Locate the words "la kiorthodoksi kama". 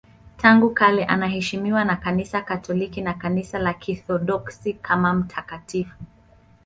3.59-5.13